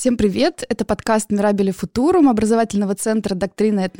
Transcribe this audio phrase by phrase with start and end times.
[0.00, 0.64] Всем привет!
[0.70, 3.98] Это подкаст «Мирабели Футурум» образовательного центра «Доктрина et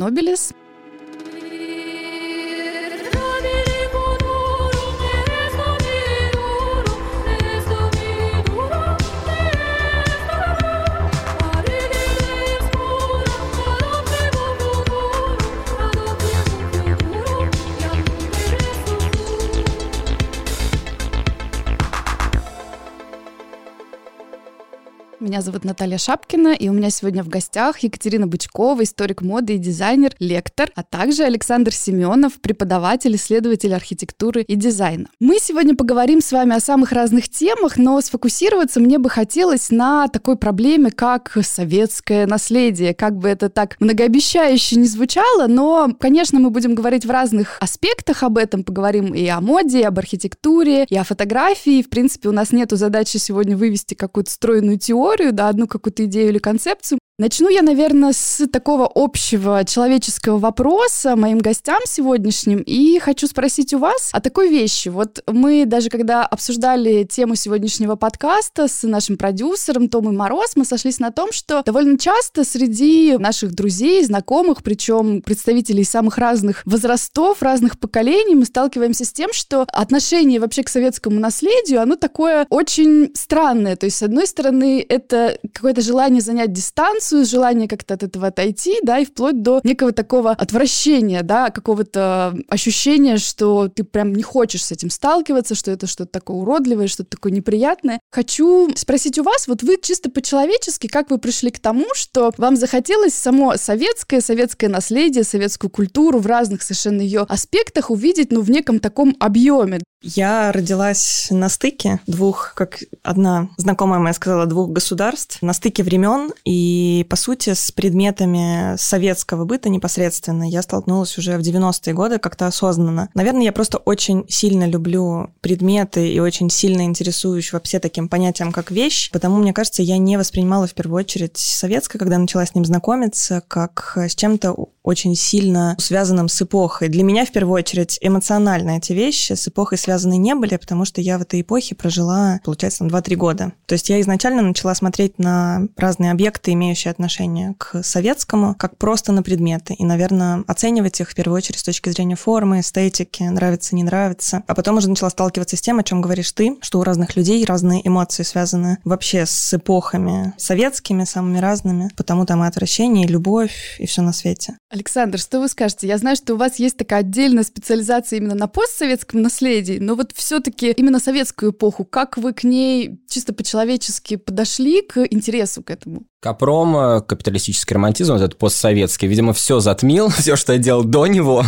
[25.21, 29.59] Меня зовут Наталья Шапкина, и у меня сегодня в гостях Екатерина Бычкова, историк моды и
[29.59, 35.09] дизайнер, лектор, а также Александр Семенов, преподаватель, исследователь архитектуры и дизайна.
[35.21, 40.09] Мы сегодня поговорим с вами о самых разных темах, но сфокусироваться мне бы хотелось на
[40.09, 42.95] такой проблеме, как советское наследие.
[42.95, 48.23] Как бы это так многообещающе не звучало, но, конечно, мы будем говорить в разных аспектах
[48.23, 48.65] об этом.
[48.65, 51.83] Поговорим и о моде, и об архитектуре, и о фотографии.
[51.83, 56.05] В принципе, у нас нету задачи сегодня вывести какую-то стройную теорию, теорию, да, одну какую-то
[56.05, 62.61] идею или концепцию, Начну я, наверное, с такого общего человеческого вопроса моим гостям сегодняшним.
[62.61, 64.89] И хочу спросить у вас о такой вещи.
[64.89, 70.99] Вот мы даже когда обсуждали тему сегодняшнего подкаста с нашим продюсером Томой Мороз, мы сошлись
[70.99, 77.79] на том, что довольно часто среди наших друзей, знакомых, причем представителей самых разных возрастов, разных
[77.79, 83.77] поколений, мы сталкиваемся с тем, что отношение вообще к советскому наследию, оно такое очень странное.
[83.77, 88.29] То есть, с одной стороны, это какое-то желание занять дистанцию, дистанцию, желание как-то от этого
[88.29, 94.23] отойти, да, и вплоть до некого такого отвращения, да, какого-то ощущения, что ты прям не
[94.23, 98.01] хочешь с этим сталкиваться, что это что-то такое уродливое, что-то такое неприятное.
[98.11, 102.57] Хочу спросить у вас, вот вы чисто по-человечески, как вы пришли к тому, что вам
[102.57, 108.51] захотелось само советское, советское наследие, советскую культуру в разных совершенно ее аспектах увидеть, ну, в
[108.51, 115.43] неком таком объеме, я родилась на стыке двух, как одна знакомая моя сказала, двух государств,
[115.43, 121.41] на стыке времен, и, по сути, с предметами советского быта непосредственно я столкнулась уже в
[121.41, 123.11] 90-е годы как-то осознанно.
[123.15, 128.71] Наверное, я просто очень сильно люблю предметы и очень сильно интересуюсь вообще таким понятием, как
[128.71, 132.65] вещь, потому, мне кажется, я не воспринимала в первую очередь советское, когда начала с ним
[132.65, 136.89] знакомиться, как с чем-то очень сильно связанным с эпохой.
[136.89, 141.01] Для меня, в первую очередь, эмоционально эти вещи с эпохой связаны не были, потому что
[141.01, 143.53] я в этой эпохе прожила, получается, 2-3 года.
[143.67, 149.13] То есть я изначально начала смотреть на разные объекты, имеющие отношение к советскому, как просто
[149.13, 149.75] на предметы.
[149.75, 154.43] И, наверное, оценивать их в первую очередь с точки зрения формы, эстетики, нравится, не нравится.
[154.47, 157.45] А потом уже начала сталкиваться с тем, о чем говоришь ты, что у разных людей
[157.45, 161.91] разные эмоции связаны вообще с эпохами советскими, самыми разными.
[161.97, 164.57] Потому там и отвращение, и любовь, и все на свете.
[164.71, 165.89] Александр, что вы скажете?
[165.89, 170.13] Я знаю, что у вас есть такая отдельная специализация именно на постсоветском наследии, но вот
[170.13, 176.05] все-таки именно советскую эпоху, как вы к ней чисто по-человечески подошли к интересу к этому?
[176.23, 181.07] Капром, э, капиталистический романтизм, вот этот постсоветский, видимо, все затмил, все, что я делал до
[181.07, 181.43] него.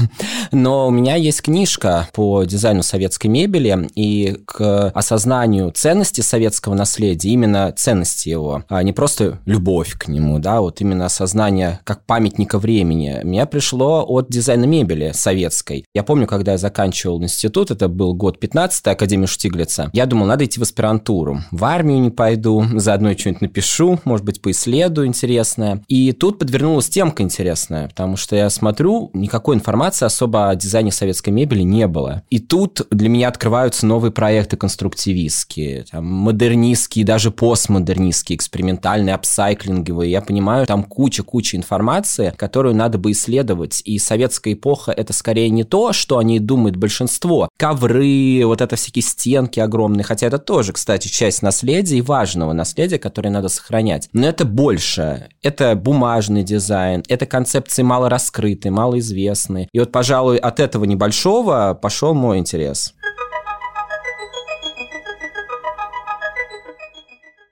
[0.50, 7.28] Но у меня есть книжка по дизайну советской мебели и к осознанию ценности советского наследия,
[7.28, 12.59] именно ценности его, а не просто любовь к нему, да, вот именно осознание как памятника
[12.59, 13.21] времени.
[13.25, 15.84] Мне пришло от дизайна мебели советской.
[15.93, 20.47] Я помню, когда я заканчивал институт, это был год 15 Академии Штиглица, я думал, надо
[20.47, 21.43] идти в аспирантуру.
[21.50, 25.82] В армию не пойду, заодно что-нибудь напишу, может быть, поисследую исследую интересное.
[25.88, 31.30] И тут подвернулась темка интересная, потому что я смотрю, никакой информации особо о дизайне советской
[31.30, 32.22] мебели не было.
[32.30, 40.10] И тут для меня открываются новые проекты конструктивистские, там, модернистские, даже постмодернистские, экспериментальные, апсайклинговые.
[40.10, 43.82] Я понимаю, там куча-куча информации, которую надо бы исследовать.
[43.84, 47.48] И советская эпоха— это скорее не то, что они думают большинство.
[47.58, 52.98] Ковры, вот это всякие стенки огромные, хотя это тоже, кстати, часть наследия и важного наследия,
[52.98, 54.08] которое надо сохранять.
[54.12, 55.28] Но это больше.
[55.42, 59.68] Это бумажный дизайн, это концепции мало раскрытые, малоизвестные.
[59.72, 62.94] И вот, пожалуй, от этого небольшого пошел мой интерес.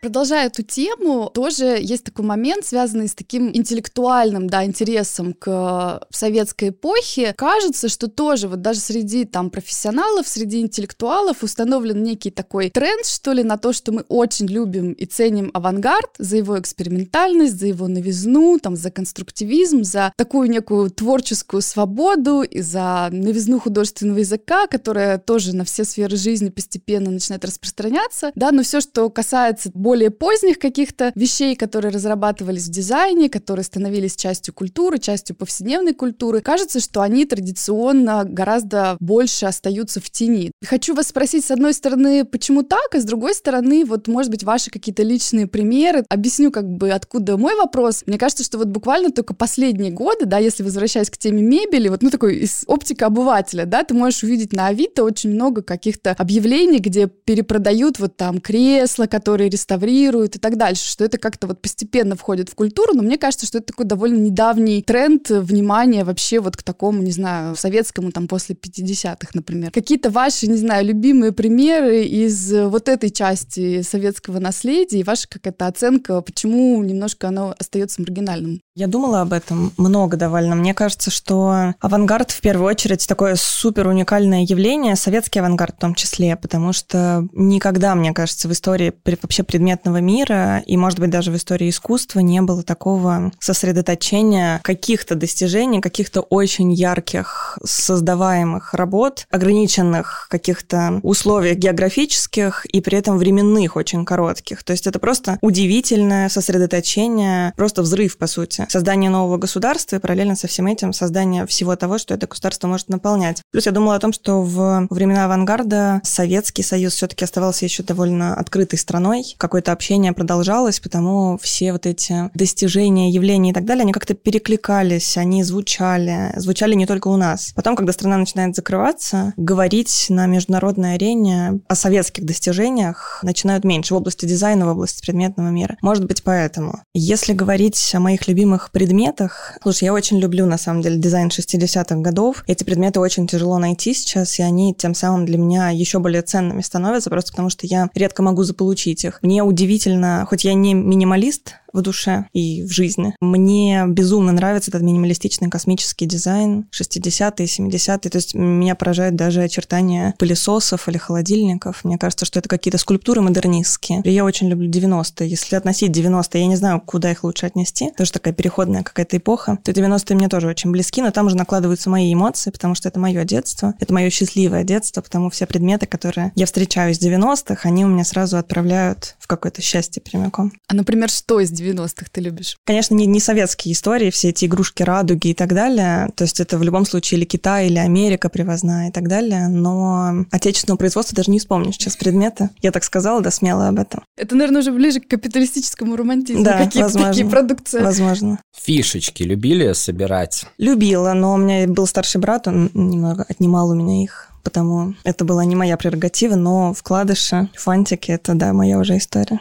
[0.01, 6.71] Продолжая эту тему, тоже есть такой момент, связанный с таким интеллектуальным, да, интересом к советской
[6.71, 7.35] эпохе.
[7.37, 13.33] Кажется, что тоже вот даже среди там профессионалов, среди интеллектуалов установлен некий такой тренд, что
[13.33, 17.87] ли, на то, что мы очень любим и ценим авангард за его экспериментальность, за его
[17.87, 25.19] новизну, там, за конструктивизм, за такую некую творческую свободу и за новизну художественного языка, которая
[25.19, 30.61] тоже на все сферы жизни постепенно начинает распространяться, да, но все, что касается более поздних
[30.61, 37.01] каких-то вещей, которые разрабатывались в дизайне, которые становились частью культуры, частью повседневной культуры, кажется, что
[37.01, 40.53] они традиционно гораздо больше остаются в тени.
[40.65, 44.45] Хочу вас спросить, с одной стороны, почему так, а с другой стороны, вот, может быть,
[44.45, 46.05] ваши какие-то личные примеры.
[46.09, 48.05] Объясню, как бы, откуда мой вопрос.
[48.07, 52.05] Мне кажется, что вот буквально только последние годы, да, если возвращаясь к теме мебели, вот,
[52.05, 56.79] ну, такой из оптика обывателя, да, ты можешь увидеть на Авито очень много каких-то объявлений,
[56.79, 62.17] где перепродают вот там кресла, которые реставрируют и так дальше, что это как-то вот постепенно
[62.17, 66.57] входит в культуру, но мне кажется, что это такой довольно недавний тренд внимания вообще вот
[66.57, 69.71] к такому, не знаю, советскому там после 50-х, например.
[69.71, 75.67] Какие-то ваши, не знаю, любимые примеры из вот этой части советского наследия и ваша какая-то
[75.67, 78.61] оценка, почему немножко оно остается маргинальным?
[78.75, 80.55] Я думала об этом много довольно.
[80.55, 85.95] Мне кажется, что авангард в первую очередь такое супер уникальное явление, советский авангард в том
[85.95, 91.31] числе, потому что никогда, мне кажется, в истории вообще предметного мира и, может быть, даже
[91.31, 100.27] в истории искусства не было такого сосредоточения каких-то достижений, каких-то очень ярких создаваемых работ, ограниченных
[100.29, 104.65] каких-то условиях географических и при этом временных очень коротких.
[104.65, 110.35] То есть это просто удивительное сосредоточение, просто взрыв, по сути создание нового государства и параллельно
[110.35, 113.43] со всем этим создание всего того, что это государство может наполнять.
[113.53, 118.35] Плюс я думала о том, что в времена авангарда Советский Союз все-таки оставался еще довольно
[118.35, 119.37] открытой страной.
[119.61, 125.19] Какое-то общение продолжалось, потому все вот эти достижения, явления и так далее, они как-то перекликались,
[125.19, 127.53] они звучали, звучали не только у нас.
[127.55, 133.99] Потом, когда страна начинает закрываться, говорить на международной арене о советских достижениях начинают меньше в
[133.99, 135.77] области дизайна, в области предметного мира.
[135.83, 136.81] Может быть, поэтому.
[136.95, 139.59] Если говорить о моих любимых предметах.
[139.63, 142.45] Слушай, я очень люблю, на самом деле, дизайн 60-х годов.
[142.47, 146.63] Эти предметы очень тяжело найти сейчас, и они тем самым для меня еще более ценными
[146.63, 149.19] становятся, просто потому что я редко могу заполучить их.
[149.21, 153.15] Мне удивительно, хоть я не минималист, в душе и в жизни.
[153.21, 158.11] Мне безумно нравится этот минималистичный космический дизайн 60-е, 70-е.
[158.11, 161.85] То есть меня поражают даже очертания пылесосов или холодильников.
[161.85, 164.03] Мне кажется, что это какие-то скульптуры модернистские.
[164.05, 165.29] Я очень люблю 90-е.
[165.29, 167.91] Если относить 90-е, я не знаю, куда их лучше отнести.
[167.97, 169.59] Тоже такая переходная какая-то эпоха.
[169.65, 172.99] То 90-е мне тоже очень близки, но там уже накладываются мои эмоции, потому что это
[172.99, 173.75] мое детство.
[173.81, 178.05] Это мое счастливое детство, потому все предметы, которые я встречаю из 90-х, они у меня
[178.05, 180.53] сразу отправляют в какое-то счастье прямиком.
[180.69, 182.57] А, например, что из 90-х ты любишь?
[182.65, 186.11] Конечно, не, не советские истории, все эти игрушки радуги и так далее.
[186.15, 189.49] То есть это в любом случае или Китай, или Америка привозная и так далее.
[189.49, 192.51] Но отечественного производства даже не вспомню сейчас предметы.
[192.63, 194.03] Я так сказала, да, смело об этом.
[194.17, 196.45] Это, наверное, уже ближе к капиталистическому романтизму.
[196.45, 197.09] Да, Какие-то возможно.
[197.11, 197.81] такие продукции.
[197.81, 198.39] Возможно.
[198.57, 200.47] Фишечки любили собирать?
[200.59, 205.25] Любила, но у меня был старший брат, он немного отнимал у меня их потому это
[205.25, 209.41] была не моя прерогатива, но вкладыши, фантики— это, да, моя уже история.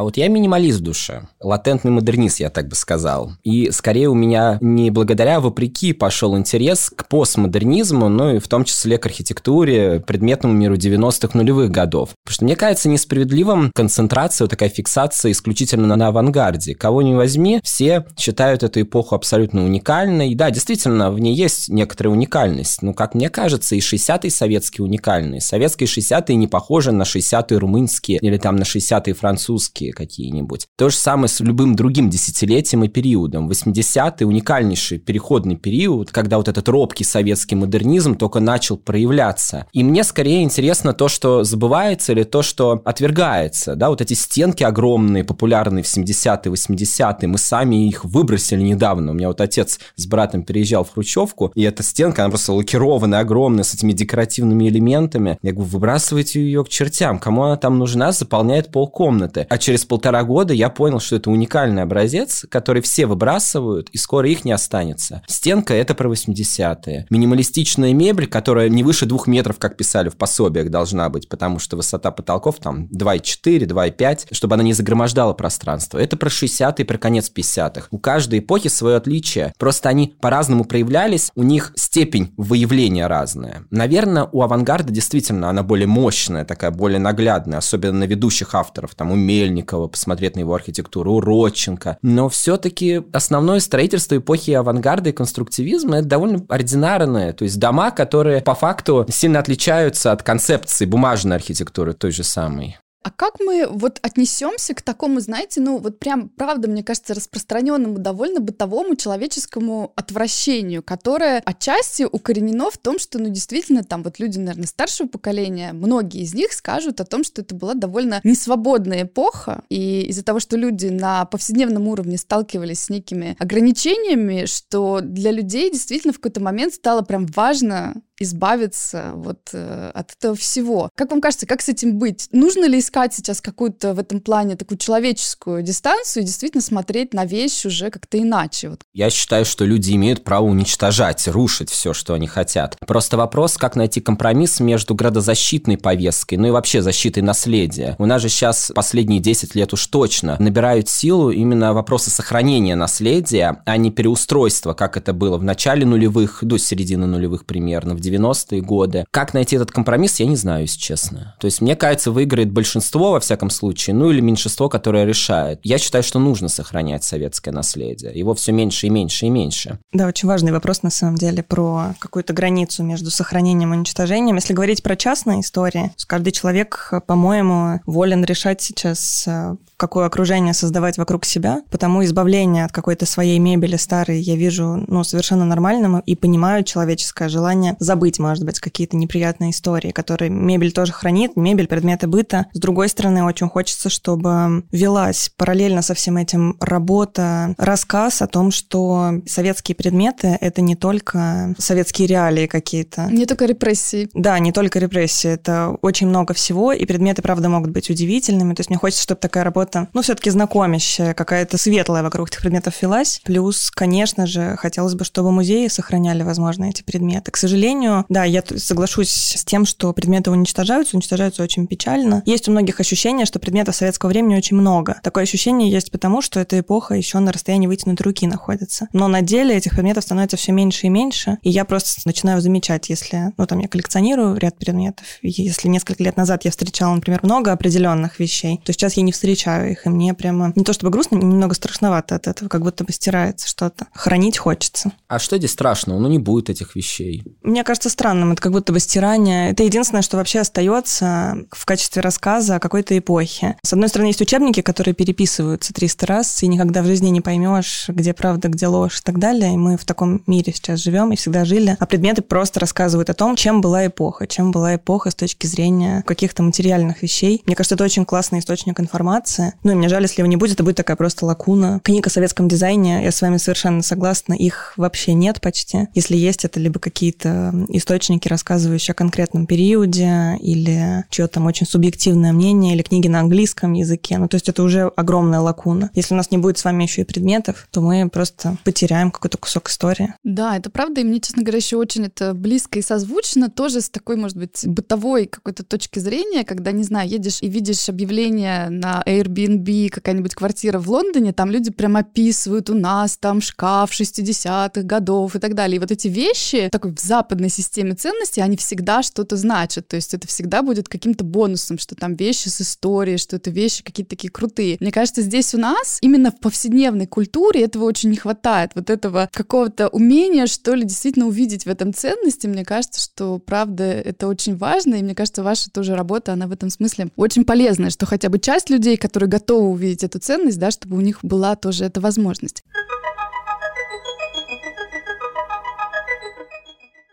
[0.00, 3.32] А вот я минималист в душе, латентный модернист, я так бы сказал.
[3.42, 8.48] И скорее у меня не благодаря, а вопреки пошел интерес к постмодернизму, ну и в
[8.48, 12.14] том числе к архитектуре, предметному миру 90-х нулевых годов.
[12.24, 16.74] Потому что мне кажется несправедливым концентрация, вот такая фиксация исключительно на авангарде.
[16.74, 20.30] Кого не возьми, все считают эту эпоху абсолютно уникальной.
[20.30, 22.80] И да, действительно, в ней есть некоторая уникальность.
[22.80, 25.42] Ну, как мне кажется, и 60-е советские уникальные.
[25.42, 30.66] Советские 60-е не похожи на 60-е румынские или там на 60-е французские русские какие-нибудь.
[30.76, 33.48] То же самое с любым другим десятилетием и периодом.
[33.48, 39.66] 80-е уникальнейший переходный период, когда вот этот робкий советский модернизм только начал проявляться.
[39.72, 43.76] И мне скорее интересно то, что забывается или то, что отвергается.
[43.76, 49.12] Да, вот эти стенки огромные, популярные в 70-е, 80-е, мы сами их выбросили недавно.
[49.12, 53.20] У меня вот отец с братом переезжал в Хрущевку, и эта стенка, она просто лакированная,
[53.20, 55.38] огромная, с этими декоративными элементами.
[55.42, 59.46] Я говорю, выбрасывайте ее к чертям, кому она там нужна, заполняет полкомнаты.
[59.48, 64.28] А через полтора года я понял, что это уникальный образец, который все выбрасывают, и скоро
[64.28, 65.22] их не останется.
[65.26, 67.06] Стенка— это про 80-е.
[67.10, 71.76] Минималистичная мебель, которая не выше двух метров, как писали в пособиях, должна быть, потому что
[71.76, 75.98] высота потолков там 2,4, 2,5, чтобы она не загромождала пространство.
[75.98, 77.88] Это про 60-е, про конец 50-х.
[77.90, 79.52] У каждой эпохи свое отличие.
[79.58, 83.64] Просто они по-разному проявлялись, у них степень выявления разная.
[83.70, 89.10] Наверное, у авангарда действительно она более мощная, такая более наглядная, особенно на ведущих авторов, там
[89.12, 91.98] у Мельник, Мельникова, посмотреть на его архитектуру, у Родченко.
[92.02, 97.32] Но все-таки основное строительство эпохи авангарда и конструктивизма это довольно ординарное.
[97.32, 102.78] То есть дома, которые по факту сильно отличаются от концепции бумажной архитектуры той же самой.
[103.02, 107.98] А как мы вот отнесемся к такому, знаете, ну вот прям, правда, мне кажется, распространенному,
[107.98, 114.38] довольно бытовому человеческому отвращению, которое отчасти укоренено в том, что, ну действительно, там вот люди,
[114.38, 119.64] наверное, старшего поколения, многие из них скажут о том, что это была довольно несвободная эпоха,
[119.70, 125.70] и из-за того, что люди на повседневном уровне сталкивались с некими ограничениями, что для людей
[125.70, 130.90] действительно в какой-то момент стало прям важно избавиться вот э, от этого всего.
[130.94, 132.28] Как вам кажется, как с этим быть?
[132.32, 137.24] Нужно ли искать сейчас какую-то в этом плане такую человеческую дистанцию и действительно смотреть на
[137.24, 138.70] вещи уже как-то иначе?
[138.70, 138.82] Вот.
[138.92, 142.76] Я считаю, что люди имеют право уничтожать, рушить все, что они хотят.
[142.86, 147.96] Просто вопрос, как найти компромисс между градозащитной повесткой, ну и вообще защитой наследия.
[147.98, 153.62] У нас же сейчас последние 10 лет уж точно набирают силу именно вопросы сохранения наследия,
[153.64, 158.60] а не переустройства, как это было в начале нулевых, до середины нулевых примерно, в 90-е
[158.60, 159.04] годы.
[159.10, 161.36] Как найти этот компромисс, я не знаю, если честно.
[161.40, 165.60] То есть, мне кажется, выиграет большинство, во всяком случае, ну или меньшинство, которое решает.
[165.62, 168.12] Я считаю, что нужно сохранять советское наследие.
[168.14, 169.78] Его все меньше и меньше и меньше.
[169.92, 174.36] Да, очень важный вопрос, на самом деле, про какую-то границу между сохранением и уничтожением.
[174.36, 180.98] Если говорить про частные истории, каждый человек, по-моему, волен решать сейчас, э, какое окружение создавать
[180.98, 186.14] вокруг себя, потому избавление от какой-то своей мебели старой я вижу ну, совершенно нормальным и
[186.14, 192.06] понимаю человеческое желание забыть, может быть, какие-то неприятные истории, которые мебель тоже хранит, мебель, предметы
[192.06, 192.46] быта.
[192.54, 198.52] С другой стороны, очень хочется, чтобы велась параллельно со всем этим работа, рассказ о том,
[198.52, 203.08] что советские предметы— это не только советские реалии какие-то.
[203.10, 204.08] Не только репрессии.
[204.14, 205.30] Да, не только репрессии.
[205.30, 208.54] Это очень много всего, и предметы, правда, могут быть удивительными.
[208.54, 212.80] То есть мне хочется, чтобы такая работа ну, все-таки знакомящая, какая-то светлая вокруг этих предметов
[212.80, 213.20] велась.
[213.24, 217.30] Плюс, конечно же, хотелось бы, чтобы музеи сохраняли, возможно, эти предметы.
[217.30, 222.22] К сожалению, да, я соглашусь с тем, что предметы уничтожаются, уничтожаются очень печально.
[222.26, 225.00] Есть у многих ощущение, что предметов советского времени очень много.
[225.02, 228.88] Такое ощущение есть потому, что эта эпоха еще на расстоянии вытянутой руки находится.
[228.92, 232.88] Но на деле этих предметов становится все меньше и меньше, и я просто начинаю замечать,
[232.88, 237.52] если, ну, там, я коллекционирую ряд предметов, если несколько лет назад я встречала, например, много
[237.52, 241.16] определенных вещей, то сейчас я не встречаю их, и мне прямо не то чтобы грустно,
[241.16, 243.86] немного страшновато от этого, как будто бы стирается что-то.
[243.92, 244.92] Хранить хочется.
[245.08, 245.98] А что здесь страшного?
[245.98, 247.24] Ну, не будет этих вещей.
[247.42, 249.52] Мне кажется странным, это как будто бы стирание.
[249.52, 253.58] Это единственное, что вообще остается в качестве рассказа о какой-то эпохе.
[253.62, 257.84] С одной стороны, есть учебники, которые переписываются 300 раз, и никогда в жизни не поймешь,
[257.86, 259.54] где правда, где ложь и так далее.
[259.54, 261.76] И мы в таком мире сейчас живем и всегда жили.
[261.78, 266.02] А предметы просто рассказывают о том, чем была эпоха, чем была эпоха с точки зрения
[266.08, 267.40] каких-то материальных вещей.
[267.46, 270.54] Мне кажется, это очень классный источник информации, ну и мне жаль, если его не будет,
[270.54, 271.78] это будет такая просто лакуна.
[271.84, 275.86] Книг о советском дизайне, я с вами совершенно согласна, их вообще нет почти.
[275.94, 282.32] Если есть, это либо какие-то источники, рассказывающие о конкретном периоде, или чье-то там очень субъективное
[282.32, 284.18] мнение, или книги на английском языке.
[284.18, 285.90] Ну, то есть это уже огромная лакуна.
[285.94, 289.38] Если у нас не будет с вами еще и предметов, то мы просто потеряем какой-то
[289.38, 290.14] кусок истории.
[290.24, 293.90] Да, это правда, и мне, честно говоря, еще очень это близко и созвучно, тоже с
[293.90, 299.02] такой, может быть, бытовой какой-то точки зрения, когда, не знаю, едешь и видишь объявление на
[299.06, 305.36] Airbnb, какая-нибудь квартира в Лондоне, там люди прям описывают, у нас там шкаф 60-х годов
[305.36, 305.76] и так далее.
[305.76, 309.88] И вот эти вещи такой в западной системе ценностей, они всегда что-то значат.
[309.88, 313.82] То есть это всегда будет каким-то бонусом, что там вещи с историей, что это вещи
[313.82, 314.76] какие-то такие крутые.
[314.80, 318.72] Мне кажется, здесь у нас именно в повседневной культуре этого очень не хватает.
[318.74, 322.46] Вот этого какого-то умения, что ли, действительно увидеть в этом ценности.
[322.46, 324.96] Мне кажется, что правда это очень важно.
[324.96, 328.38] И мне кажется, ваша тоже работа, она в этом смысле очень полезная, что хотя бы
[328.38, 332.62] часть людей, которые готовы увидеть эту ценность, да, чтобы у них была тоже эта возможность.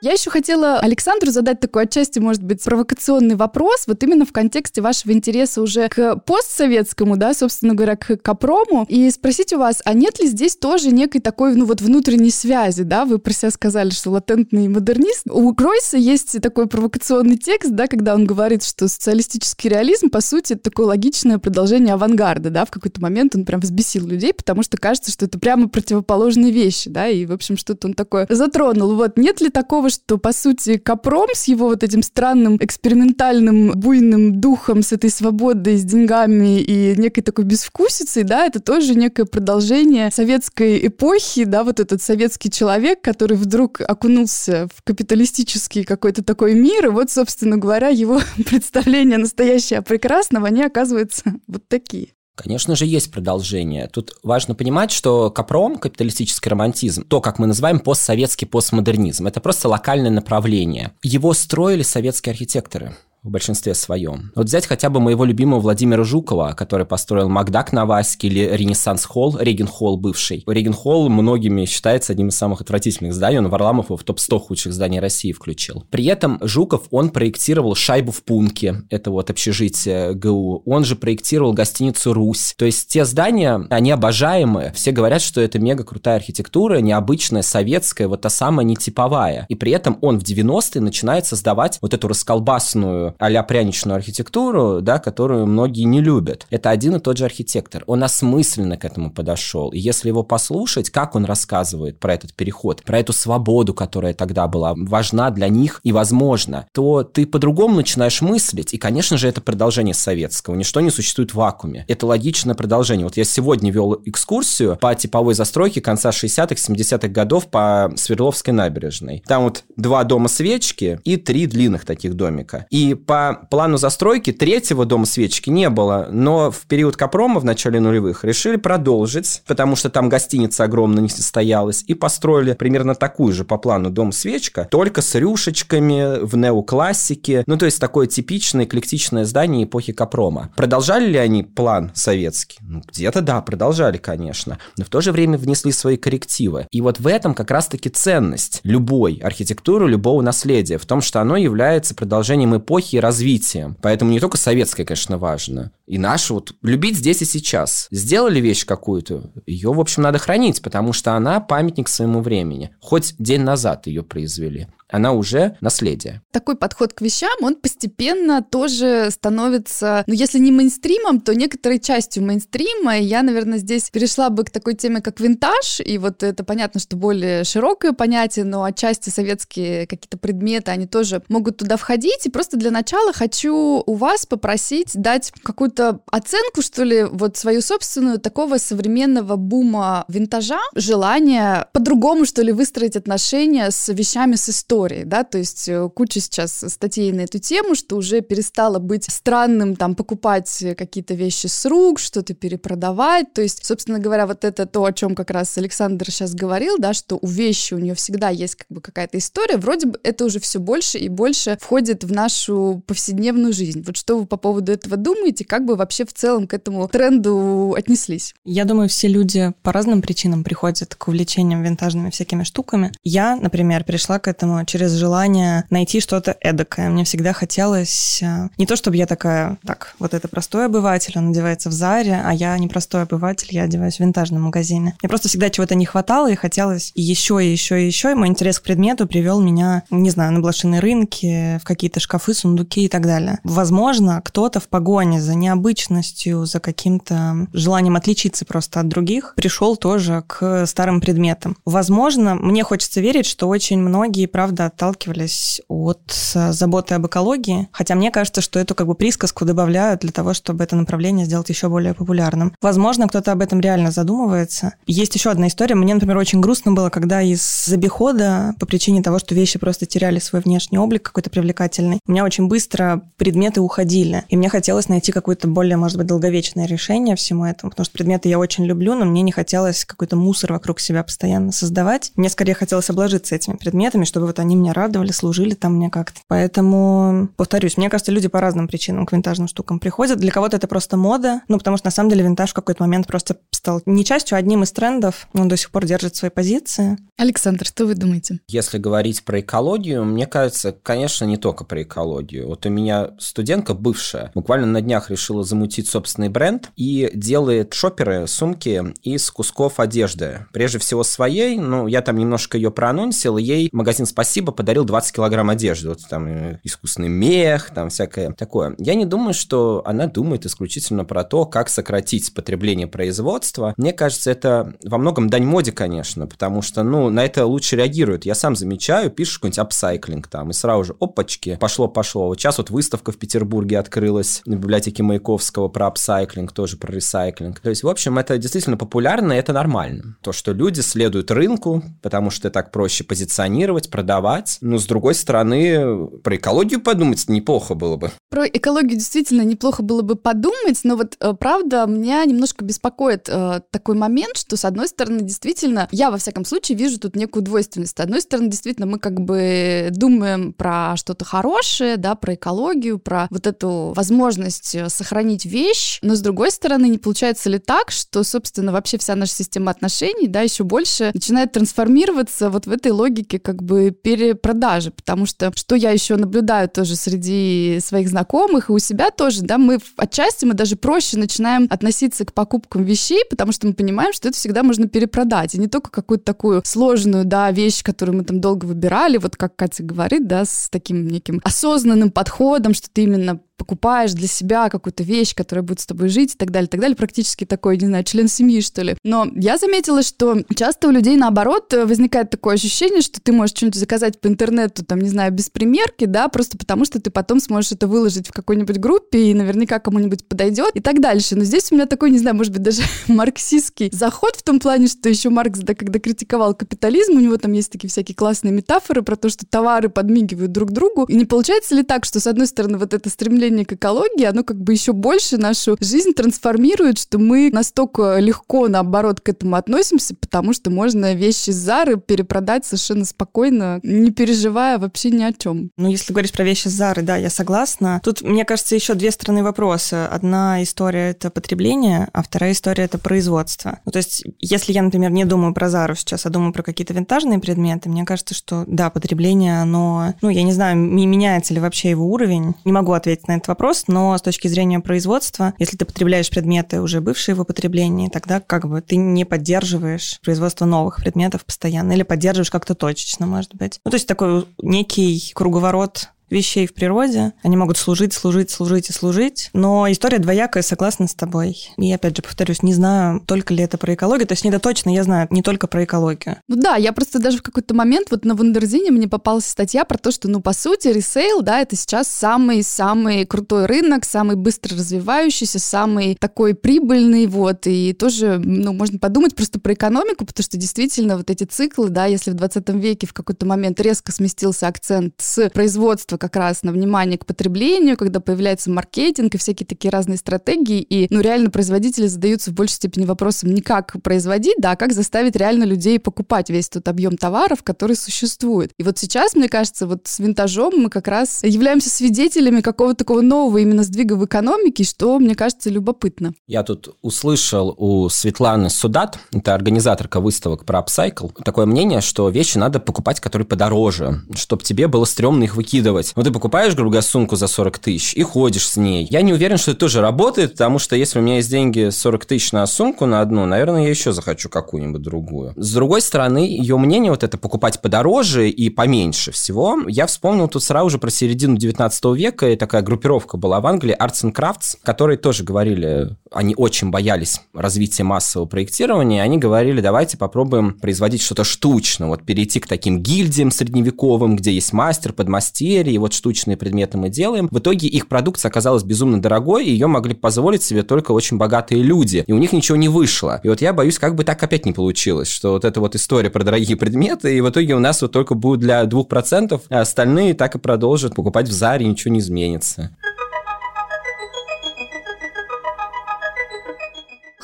[0.08, 4.80] Я еще хотела Александру задать такой отчасти, может быть, провокационный вопрос, вот именно в контексте
[4.80, 9.94] вашего интереса уже к постсоветскому, да, собственно говоря, к Капрому, и спросить у вас, а
[9.94, 13.90] нет ли здесь тоже некой такой, ну вот внутренней связи, да, вы про себя сказали,
[13.90, 15.24] что латентный модернист.
[15.30, 20.54] У Гройса есть такой провокационный текст, да, когда он говорит, что социалистический реализм, по сути,
[20.54, 24.78] это такое логичное продолжение авангарда, да, в какой-то момент он прям взбесил людей, потому что
[24.78, 28.96] кажется, что это прямо противоположные вещи, да, и, в общем, что-то он такое затронул.
[28.96, 34.40] Вот нет ли такого что, по сути, Капром с его вот этим странным экспериментальным буйным
[34.40, 40.12] духом, с этой свободой, с деньгами и некой такой безвкусицей, да, это тоже некое продолжение
[40.12, 46.88] советской эпохи, да, вот этот советский человек, который вдруг окунулся в капиталистический какой-то такой мир,
[46.88, 52.17] и вот, собственно говоря, его представления настоящего прекрасного, они оказываются вот такие.
[52.38, 53.88] Конечно же, есть продолжение.
[53.88, 59.68] Тут важно понимать, что Капром, капиталистический романтизм, то, как мы называем постсоветский постмодернизм, это просто
[59.68, 60.92] локальное направление.
[61.02, 62.96] Его строили советские архитекторы
[63.28, 64.32] в большинстве своем.
[64.36, 69.06] Вот взять хотя бы моего любимого Владимира Жукова, который построил Макдак на Ваське или Ренессанс
[69.06, 70.44] Холл, Реген Холл бывший.
[70.48, 74.74] Реген Холл многими считается одним из самых отвратительных зданий, он Варламов его в топ-100 худших
[74.74, 75.86] зданий России включил.
[75.90, 81.54] При этом Жуков, он проектировал шайбу в Пунке, это вот общежитие ГУ, он же проектировал
[81.54, 82.54] гостиницу «Русь».
[82.58, 88.08] То есть те здания, они обожаемые, все говорят, что это мега крутая архитектура, необычная, советская,
[88.08, 89.46] вот та самая нетиповая.
[89.50, 95.00] И при этом он в 90-е начинает создавать вот эту расколбасную а пряничную архитектуру, да,
[95.00, 96.46] которую многие не любят.
[96.50, 97.84] Это один и тот же архитектор.
[97.88, 99.70] Он осмысленно к этому подошел.
[99.70, 104.48] И если его послушать, как он рассказывает про этот переход, про эту свободу, которая тогда
[104.48, 108.74] была важна для них и возможна, то ты по-другому начинаешь мыслить.
[108.74, 110.56] И, конечно же, это продолжение советского.
[110.56, 111.86] Ничто не существует в вакууме.
[111.88, 113.06] Это логичное продолжение.
[113.06, 119.24] Вот я сегодня вел экскурсию по типовой застройке конца 60-х, 70-х годов по Свердловской набережной.
[119.28, 122.66] Там вот два дома свечки и три длинных таких домика.
[122.70, 127.80] И по плану застройки третьего дома свечки не было, но в период Капрома в начале
[127.80, 133.44] нулевых решили продолжить, потому что там гостиница огромная не состоялась, и построили примерно такую же
[133.44, 139.26] по плану дом свечка, только с рюшечками в неоклассике, ну то есть такое типичное эклектичное
[139.26, 140.50] здание эпохи Капрома.
[140.56, 142.60] Продолжали ли они план советский?
[142.62, 146.68] Ну, где-то да, продолжали, конечно, но в то же время внесли свои коррективы.
[146.72, 151.38] И вот в этом как раз-таки ценность любой архитектуры, любого наследия, в том, что оно
[151.38, 153.78] является продолжением эпохи и развитием.
[153.82, 157.88] Поэтому не только советское, конечно, важно, и наше вот любить здесь и сейчас.
[157.92, 162.72] Сделали вещь какую-то, ее, в общем, надо хранить, потому что она памятник своему времени.
[162.82, 166.22] Хоть день назад ее произвели она уже наследие.
[166.32, 172.24] Такой подход к вещам, он постепенно тоже становится, ну, если не мейнстримом, то некоторой частью
[172.24, 172.98] мейнстрима.
[172.98, 175.82] И я, наверное, здесь перешла бы к такой теме, как винтаж.
[175.84, 181.22] И вот это понятно, что более широкое понятие, но отчасти советские какие-то предметы, они тоже
[181.28, 182.26] могут туда входить.
[182.26, 187.62] И просто для начала хочу у вас попросить дать какую-то оценку, что ли, вот свою
[187.62, 194.77] собственную такого современного бума винтажа, желание по-другому, что ли, выстроить отношения с вещами с историей
[194.78, 199.06] истории, да, то есть э, куча сейчас статей на эту тему, что уже перестало быть
[199.10, 204.66] странным там покупать какие-то вещи с рук, что-то перепродавать, то есть, собственно говоря, вот это
[204.66, 208.30] то, о чем как раз Александр сейчас говорил, да, что у вещи у нее всегда
[208.30, 212.12] есть как бы какая-то история, вроде бы это уже все больше и больше входит в
[212.12, 213.84] нашу повседневную жизнь.
[213.86, 217.74] Вот что вы по поводу этого думаете, как бы вообще в целом к этому тренду
[217.76, 218.36] отнеслись?
[218.46, 222.92] Я думаю, все люди по разным причинам приходят к увлечениям винтажными всякими штуками.
[223.04, 226.90] Я, например, пришла к этому через желание найти что-то эдакое.
[226.90, 228.22] Мне всегда хотелось...
[228.22, 232.22] Э, не то, чтобы я такая, так, вот это простой обыватель, он одевается в Заре,
[232.24, 234.96] а я не простой обыватель, я одеваюсь в винтажном магазине.
[235.02, 238.12] Мне просто всегда чего-то не хватало, и хотелось еще, и еще, и еще.
[238.12, 242.34] И мой интерес к предмету привел меня, не знаю, на блошиные рынки, в какие-то шкафы,
[242.34, 243.40] сундуки и так далее.
[243.44, 250.24] Возможно, кто-то в погоне за необычностью, за каким-то желанием отличиться просто от других, пришел тоже
[250.28, 251.58] к старым предметам.
[251.66, 257.68] Возможно, мне хочется верить, что очень многие, правда, правда отталкивались от э, заботы об экологии,
[257.72, 261.50] хотя мне кажется, что эту как бы присказку добавляют для того, чтобы это направление сделать
[261.50, 262.54] еще более популярным.
[262.62, 264.74] Возможно, кто-то об этом реально задумывается.
[264.88, 265.76] Есть еще одна история.
[265.76, 270.20] Мне, например, очень грустно было, когда из забехода по причине того, что вещи просто теряли
[270.20, 274.24] свой внешний облик какой-то привлекательный, у меня очень быстро предметы уходили.
[274.30, 278.30] И мне хотелось найти какое-то более, может быть, долговечное решение всему этому, потому что предметы
[278.30, 282.12] я очень люблю, но мне не хотелось какой-то мусор вокруг себя постоянно создавать.
[282.16, 286.22] Мне скорее хотелось обложиться этими предметами, чтобы вот они меня радовали, служили там мне как-то.
[286.28, 290.20] Поэтому, повторюсь, мне кажется, люди по разным причинам к винтажным штукам приходят.
[290.20, 293.08] Для кого-то это просто мода, ну, потому что на самом деле винтаж в какой-то момент
[293.08, 295.28] просто стал не частью, а одним из трендов.
[295.34, 296.98] Он до сих пор держит свои позиции.
[297.18, 298.40] Александр, что вы думаете?
[298.48, 302.48] Если говорить про экологию, мне кажется, конечно, не только про экологию.
[302.48, 308.28] Вот у меня студентка бывшая буквально на днях решила замутить собственный бренд и делает шоперы,
[308.28, 310.46] сумки из кусков одежды.
[310.54, 315.16] Прежде всего своей, ну, я там немножко ее проанонсил, ей магазин «Спасибо» спасибо, подарил 20
[315.16, 315.90] килограмм одежды.
[315.90, 318.76] Вот там э, искусственный мех, там всякое такое.
[318.78, 323.74] Я не думаю, что она думает исключительно про то, как сократить потребление производства.
[323.78, 328.26] Мне кажется, это во многом дань моде, конечно, потому что, ну, на это лучше реагируют.
[328.26, 332.28] Я сам замечаю, пишешь какой-нибудь апсайклинг там, и сразу же, опачки, пошло-пошло.
[332.28, 337.60] Вот сейчас вот выставка в Петербурге открылась в библиотеке Маяковского про апсайклинг, тоже про ресайклинг.
[337.60, 340.18] То есть, в общем, это действительно популярно, и это нормально.
[340.22, 344.58] То, что люди следуют рынку, потому что так проще позиционировать, продавать, продавать.
[344.62, 348.12] Но, с другой стороны, про экологию подумать неплохо было бы.
[348.30, 353.62] Про экологию действительно неплохо было бы подумать, но вот э, правда меня немножко беспокоит э,
[353.72, 357.98] такой момент, что с одной стороны действительно, я во всяком случае вижу тут некую двойственность.
[357.98, 363.28] С одной стороны действительно мы как бы думаем про что-то хорошее, да, про экологию, про
[363.30, 368.24] вот эту возможность э, сохранить вещь, но с другой стороны не получается ли так, что,
[368.24, 373.40] собственно, вообще вся наша система отношений, да, еще больше начинает трансформироваться вот в этой логике
[373.40, 378.80] как бы перепродажи, потому что что я еще наблюдаю тоже среди своих знакомых и у
[378.80, 383.68] себя тоже, да, мы отчасти мы даже проще начинаем относиться к покупкам вещей, потому что
[383.68, 387.84] мы понимаем, что это всегда можно перепродать, и не только какую-то такую сложную, да, вещь,
[387.84, 392.74] которую мы там долго выбирали, вот как Катя говорит, да, с таким неким осознанным подходом,
[392.74, 396.52] что ты именно покупаешь для себя какую-то вещь, которая будет с тобой жить и так
[396.52, 396.96] далее, и так далее.
[396.96, 398.96] Практически такой, не знаю, член семьи, что ли.
[399.04, 403.80] Но я заметила, что часто у людей, наоборот, возникает такое ощущение, что ты можешь что-нибудь
[403.80, 407.72] заказать по интернету, там, не знаю, без примерки, да, просто потому что ты потом сможешь
[407.72, 411.36] это выложить в какой-нибудь группе и наверняка кому-нибудь подойдет и так дальше.
[411.36, 414.88] Но здесь у меня такой, не знаю, может быть, даже марксистский заход в том плане,
[414.88, 419.02] что еще Маркс, да, когда критиковал капитализм, у него там есть такие всякие классные метафоры
[419.02, 421.06] про то, что товары подмигивают друг другу.
[421.06, 424.26] И не получается ли так, что, с одной стороны, вот это стремление стремление к экологии,
[424.26, 429.56] оно как бы еще больше нашу жизнь трансформирует, что мы настолько легко, наоборот, к этому
[429.56, 435.72] относимся, потому что можно вещи Зары перепродать совершенно спокойно, не переживая вообще ни о чем.
[435.78, 438.02] Ну, если говорить про вещи Зары, да, я согласна.
[438.04, 440.08] Тут, мне кажется, еще две стороны вопроса.
[440.08, 443.80] Одна история— это потребление, а вторая история— это производство.
[443.86, 446.94] Ну, то есть, если я, например, не думаю про Зару сейчас, а думаю про какие-то
[446.94, 451.92] винтажные предметы, мне кажется, что, да, потребление, оно, ну, я не знаю, меняется ли вообще
[451.92, 452.56] его уровень.
[452.66, 456.82] Не могу ответить на этот вопрос, но с точки зрения производства, если ты потребляешь предметы
[456.82, 462.04] уже бывшие в употреблении, тогда как бы ты не поддерживаешь производство новых предметов постоянно или
[462.04, 463.80] поддерживаешь как-то точечно, может быть.
[463.86, 467.34] Ну, то есть такой некий круговорот вещей в природе.
[467.44, 469.50] Они могут служить, служить, служить и служить.
[469.54, 471.58] Но история двоякая, согласна с тобой.
[471.78, 474.28] И опять же, повторюсь, не знаю, только ли это про экологию.
[474.28, 476.38] То есть это точно, я знаю не только про экологию.
[476.48, 479.98] Ну да, я просто даже в какой-то момент вот на Wonderzine мне попалась статья про
[479.98, 485.60] то, что, ну, по сути, ресейл, да, это сейчас самый-самый крутой рынок, самый быстро развивающийся,
[485.60, 491.18] самый такой прибыльный, вот, и тоже, ну, можно подумать просто про экономику, потому что действительно
[491.18, 495.50] вот эти циклы, да, если в 20 веке в какой-то момент резко сместился акцент с
[495.50, 500.82] производства как раз на внимание к потреблению, когда появляется маркетинг и всякие такие разные стратегии,
[500.82, 504.94] и, ну, реально производители задаются в большей степени вопросом не как производить, да, а как
[504.94, 508.72] заставить реально людей покупать весь тот объем товаров, который существует.
[508.78, 513.22] И вот сейчас, мне кажется, вот с винтажом мы как раз являемся свидетелями какого-то такого
[513.22, 516.34] нового именно сдвига в экономике, что, мне кажется, любопытно.
[516.48, 522.58] Я тут услышал у Светланы Судат, это организаторка выставок про Upcycle, такое мнение, что вещи
[522.58, 526.16] надо покупать, которые подороже, чтобы тебе было стрёмно их выкидывать делать.
[526.16, 529.08] Вот ты покупаешь, грубо говоря, сумку за 40 тысяч и ходишь с ней.
[529.10, 532.26] Я не уверен, что это тоже работает, потому что если у меня есть деньги 40
[532.26, 535.54] тысяч на сумку на одну, наверное, я еще захочу какую-нибудь другую.
[535.56, 540.64] С другой стороны, ее мнение вот это покупать подороже и поменьше всего, я вспомнил тут
[540.64, 544.78] сразу же про середину 19 века, и такая группировка была в Англии, Arts and Crafts,
[544.84, 551.44] которые тоже говорили, они очень боялись развития массового проектирования, они говорили, давайте попробуем производить что-то
[551.44, 556.98] штучно, вот перейти к таким гильдиям средневековым, где есть мастер, подмастерье, и вот штучные предметы
[556.98, 557.50] мы делаем.
[557.52, 561.84] В итоге их продукция оказалась безумно дорогой, и ее могли позволить себе только очень богатые
[561.84, 563.42] люди, и у них ничего не вышло.
[563.44, 566.30] И вот я боюсь, как бы так опять не получилось, что вот эта вот история
[566.30, 570.36] про дорогие предметы, и в итоге у нас вот только будет для 2%, а остальные
[570.36, 572.92] так и продолжат покупать в Заре, ничего не изменится.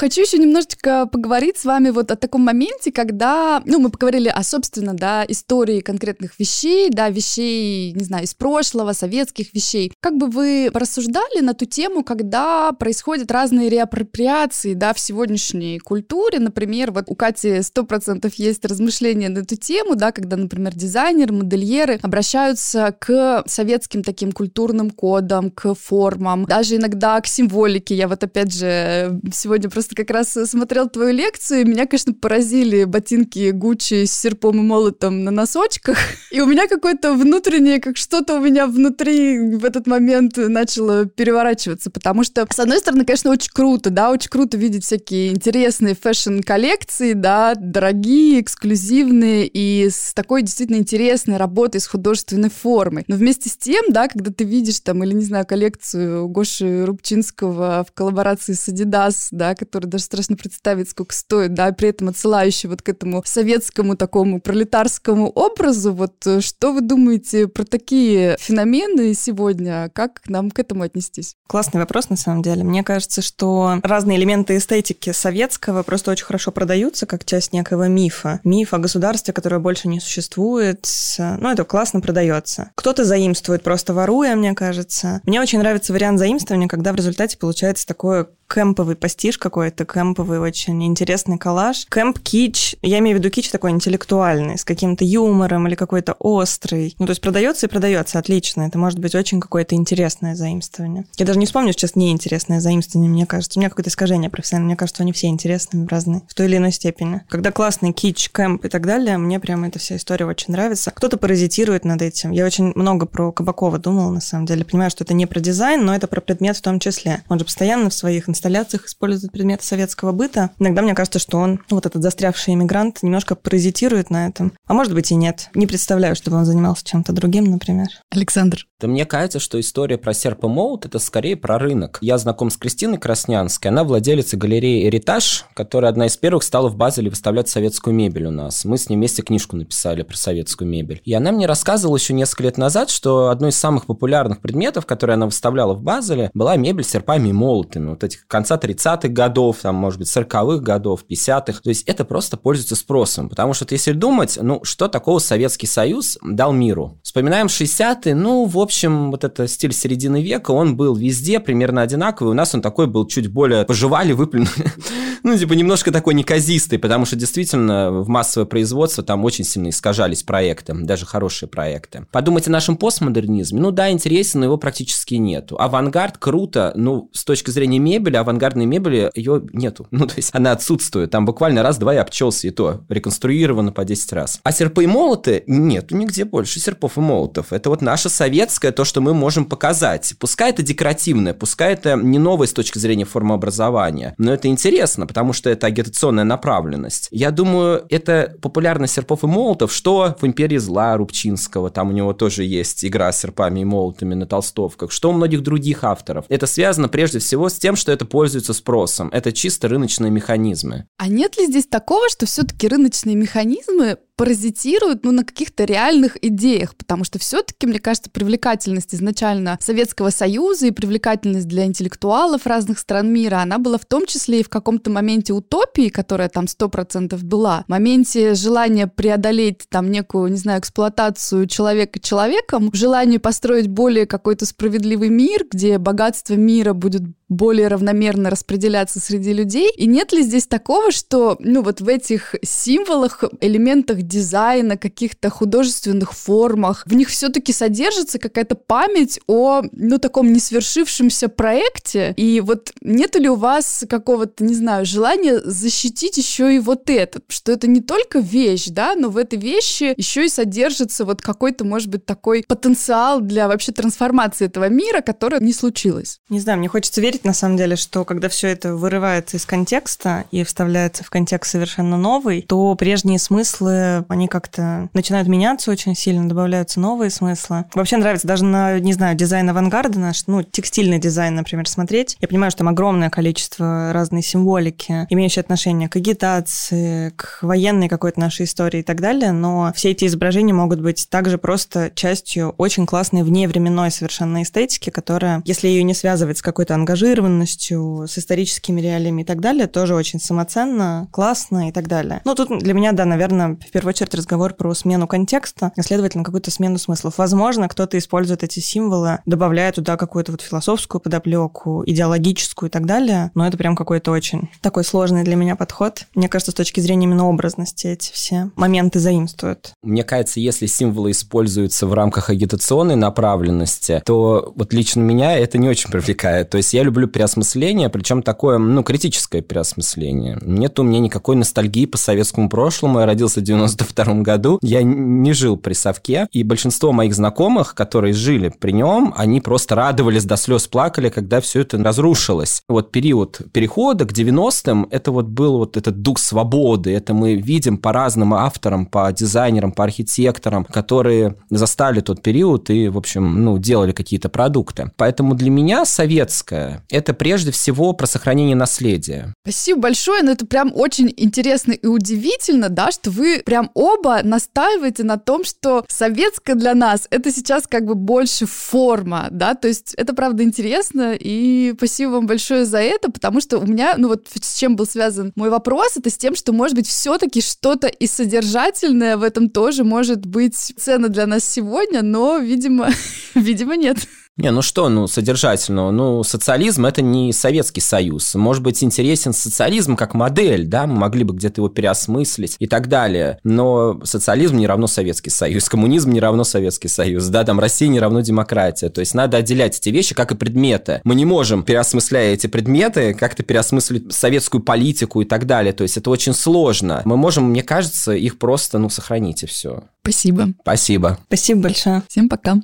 [0.03, 4.43] Хочу еще немножечко поговорить с вами вот о таком моменте, когда, ну, мы поговорили о,
[4.43, 9.93] собственно, да, истории конкретных вещей, да, вещей, не знаю, из прошлого, советских вещей.
[10.01, 16.39] Как бы вы порассуждали на ту тему, когда происходят разные реапроприации, да, в сегодняшней культуре,
[16.39, 21.33] например, вот у Кати сто процентов есть размышления на эту тему, да, когда, например, дизайнеры,
[21.33, 27.95] модельеры обращаются к советским таким культурным кодам, к формам, даже иногда к символике.
[27.95, 33.51] Я вот опять же сегодня просто как раз смотрел твою лекцию, меня, конечно, поразили ботинки
[33.51, 35.97] Гуччи с серпом и молотом на носочках.
[36.31, 41.91] И у меня какое-то внутреннее, как что-то у меня внутри в этот момент начало переворачиваться,
[41.91, 47.13] потому что, с одной стороны, конечно, очень круто, да, очень круто видеть всякие интересные фэшн-коллекции,
[47.13, 53.03] да, дорогие, эксклюзивные и с такой действительно интересной работой, с художественной формой.
[53.07, 57.85] Но вместе с тем, да, когда ты видишь там, или, не знаю, коллекцию Гоши Рубчинского
[57.87, 62.09] в коллаборации с Adidas, да, который который даже страшно представить, сколько стоит, да, при этом
[62.09, 65.93] отсылающий вот к этому советскому такому пролетарскому образу.
[65.93, 69.89] Вот э, что вы думаете про такие феномены сегодня?
[69.93, 71.35] Как нам к этому отнестись?
[71.47, 72.63] Классный вопрос, на самом деле.
[72.63, 78.39] Мне кажется, что разные элементы эстетики советского просто очень хорошо продаются как часть некого мифа.
[78.43, 80.87] Миф о государстве, которое больше не существует.
[81.17, 82.71] Ну, это классно продается.
[82.75, 85.21] Кто-то заимствует просто воруя, мне кажется.
[85.25, 90.83] Мне очень нравится вариант заимствования, когда в результате получается такое кемповый пастиш какой-то, кемповый очень
[90.83, 91.85] интересный коллаж.
[91.89, 96.95] Кемп кич, я имею в виду кич такой интеллектуальный, с каким-то юмором или какой-то острый.
[96.99, 98.63] Ну, то есть продается и продается, отлично.
[98.63, 101.05] Это может быть очень какое-то интересное заимствование.
[101.17, 103.57] Я даже не вспомню сейчас неинтересное заимствование, мне кажется.
[103.57, 104.67] У меня какое-то искажение профессиональное.
[104.67, 107.21] Мне кажется, они все интересные, разные, в той или иной степени.
[107.29, 110.91] Когда классный кич, кемп и так далее, мне прямо эта вся история очень нравится.
[110.91, 112.31] Кто-то паразитирует над этим.
[112.31, 114.65] Я очень много про Кабакова думала, на самом деле.
[114.65, 117.23] Понимаю, что это не про дизайн, но это про предмет в том числе.
[117.29, 120.49] Он же постоянно в своих инсталляциях использует предметы советского быта.
[120.57, 124.53] Иногда мне кажется, что он, ну, вот этот застрявший иммигрант, немножко паразитирует на этом.
[124.67, 125.49] А может быть и нет.
[125.53, 127.87] Не представляю, чтобы он занимался чем-то другим, например.
[128.11, 128.65] Александр.
[128.79, 131.99] Да мне кажется, что история про серп и молот– это скорее про рынок.
[132.01, 133.71] Я знаком с Кристиной Краснянской.
[133.71, 138.31] Она владелица галереи «Эритаж», которая одна из первых стала в Базеле выставлять советскую мебель у
[138.31, 138.65] нас.
[138.65, 141.01] Мы с ней вместе книжку написали про советскую мебель.
[141.05, 145.13] И она мне рассказывала еще несколько лет назад, что одно из самых популярных предметов, которые
[145.13, 147.91] она выставляла в Базеле, была мебель с серпами и молотами.
[147.91, 151.61] Вот этих конца 30-х годов, там, может быть, 40-х годов, 50-х.
[151.61, 153.29] То есть это просто пользуется спросом.
[153.29, 156.99] Потому что, если думать, ну, что такого Советский Союз дал миру?
[157.13, 162.31] Вспоминаем 60-е, ну, в общем, вот это стиль середины века, он был везде примерно одинаковый.
[162.31, 164.71] У нас он такой был чуть более пожевали, выплюнули.
[165.23, 170.23] ну, типа, немножко такой неказистый, потому что действительно в массовое производство там очень сильно искажались
[170.23, 172.07] проекты, даже хорошие проекты.
[172.11, 173.61] Подумайте о нашем постмодернизме.
[173.61, 175.55] Ну да, интересен, но его практически нету.
[175.59, 179.85] Авангард круто, ну, с точки зрения мебели, авангардной мебели ее нету.
[179.91, 181.11] Ну, то есть она отсутствует.
[181.11, 184.39] Там буквально раз-два и обчелся, и то реконструировано по 10 раз.
[184.41, 187.53] А серпы и молоты нету нигде больше серпов и молотов.
[187.53, 190.15] Это вот наше советское, то, что мы можем показать.
[190.19, 195.33] Пускай это декоративное, пускай это не новое с точки зрения формообразования, но это интересно, потому
[195.33, 197.07] что это агитационная направленность.
[197.11, 202.13] Я думаю, это популярность серпов и молотов, что в «Империи зла» Рубчинского, там у него
[202.13, 206.25] тоже есть игра с серпами и молотами на толстовках, что у многих других авторов.
[206.29, 209.09] Это связано прежде всего с тем, что это пользуется спросом.
[209.11, 210.87] Это чисто рыночные механизмы.
[210.97, 216.75] А нет ли здесь такого, что все-таки рыночные механизмы паразитируют ну, на каких-то реальных идеях,
[216.75, 223.11] потому что все-таки, мне кажется, привлекательность изначально Советского Союза и привлекательность для интеллектуалов разных стран
[223.11, 227.23] мира, она была в том числе и в каком-то моменте утопии, которая там сто процентов
[227.23, 234.05] была, в моменте желания преодолеть там некую, не знаю, эксплуатацию человека человеком, желании построить более
[234.05, 239.69] какой-то справедливый мир, где богатство мира будет более равномерно распределяться среди людей.
[239.75, 246.13] И нет ли здесь такого, что, ну, вот в этих символах, элементах дизайна, каких-то художественных
[246.13, 252.13] формах, в них все-таки содержится какая-то память о, ну, таком несвершившемся проекте.
[252.17, 257.21] И вот нет ли у вас какого-то, не знаю, желания защитить еще и вот это,
[257.27, 261.65] что это не только вещь, да, но в этой вещи еще и содержится вот какой-то,
[261.65, 266.19] может быть, такой потенциал для вообще трансформации этого мира, которая не случилась.
[266.29, 270.25] Не знаю, мне хочется верить, на самом деле, что когда все это вырывается из контекста
[270.31, 276.27] и вставляется в контекст совершенно новый, то прежние смыслы они как-то начинают меняться очень сильно,
[276.27, 277.65] добавляются новые смыслы.
[277.73, 282.17] Вообще нравится даже на, не знаю, дизайн авангарда наш, ну, текстильный дизайн, например, смотреть.
[282.19, 288.19] Я понимаю, что там огромное количество разной символики, имеющей отношение к агитации, к военной какой-то
[288.19, 292.85] нашей истории и так далее, но все эти изображения могут быть также просто частью очень
[292.85, 299.23] классной вневременной совершенно эстетики, которая, если ее не связывать с какой-то ангажированностью, с историческими реалиями
[299.23, 302.21] и так далее, тоже очень самоценно, классно и так далее.
[302.25, 306.23] Ну, тут для меня, да, наверное, в первую очередь разговор про смену контекста, а следовательно,
[306.23, 307.17] какую-то смену смыслов.
[307.17, 313.31] Возможно, кто-то использует эти символы, добавляя туда какую-то вот философскую подоплеку, идеологическую и так далее,
[313.35, 316.05] но это прям какой-то очень такой сложный для меня подход.
[316.15, 319.73] Мне кажется, с точки зрения именно образности эти все моменты заимствуют.
[319.83, 325.69] Мне кажется, если символы используются в рамках агитационной направленности, то вот лично меня это не
[325.69, 326.49] очень привлекает.
[326.49, 330.37] То есть я люблю переосмысление, причем такое, ну, критическое переосмысление.
[330.41, 332.99] Нет у меня никакой ностальгии по советскому прошлому.
[332.99, 333.43] Я родился в
[333.75, 339.13] 92 году, я не жил при совке, и большинство моих знакомых, которые жили при нем,
[339.17, 342.61] они просто радовались до слез, плакали, когда все это разрушилось.
[342.67, 347.77] Вот период перехода к 90-м, это вот был вот этот дух свободы, это мы видим
[347.77, 353.57] по разным авторам, по дизайнерам, по архитекторам, которые застали тот период и, в общем, ну,
[353.57, 354.91] делали какие-то продукты.
[354.97, 359.33] Поэтому для меня советское– это прежде всего про сохранение наследия.
[359.43, 365.03] Спасибо большое, но это прям очень интересно и удивительно, да, что вы прям оба настаиваете
[365.03, 369.93] на том, что советское для нас это сейчас как бы больше форма, да, то есть
[369.95, 374.27] это правда интересно, и спасибо вам большое за это, потому что у меня, ну вот
[374.33, 378.07] с чем был связан мой вопрос, это с тем, что, может быть, все-таки что-то и
[378.07, 382.89] содержательное в этом тоже может быть ценно для нас сегодня, но, видимо,
[383.35, 383.97] видимо, нет.
[384.35, 385.91] Не, ну что, ну, содержательного?
[385.91, 388.33] Ну, социализм– это не Советский Союз.
[388.33, 392.87] Может быть, интересен социализм как модель, да, мы могли бы где-то его переосмыслить и так
[392.87, 393.37] далее.
[393.43, 397.99] Но социализм не равно Советский Союз, коммунизм не равно Советский Союз, да, там Россия не
[397.99, 398.89] равно демократия.
[398.89, 401.01] То есть надо отделять эти вещи, как и предметы.
[401.03, 405.73] Мы не можем, переосмысляя эти предметы, как-то переосмыслить советскую политику и так далее.
[405.73, 407.03] То есть это очень сложно.
[407.05, 409.83] Мы можем, мне кажется, их просто, ну, сохранить и все.
[410.01, 410.49] Спасибо.
[410.61, 411.19] Спасибо.
[411.27, 412.01] Спасибо большое.
[412.09, 412.55] Всем пока.